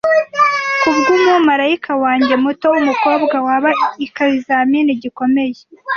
[0.81, 3.71] Kubwumumarayika wanjye muto wumukobwa waba
[4.05, 5.59] ikizamini gikomeye.